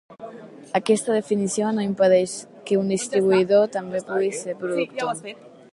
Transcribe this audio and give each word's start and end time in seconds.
Aquesta 0.79 1.17
definició 1.17 1.69
no 1.77 1.85
impedeix 1.89 2.33
que 2.71 2.81
un 2.81 2.91
distribuïdor 2.95 3.69
també 3.79 4.05
pugui 4.11 4.33
ser 4.43 4.59
productor. 4.63 5.39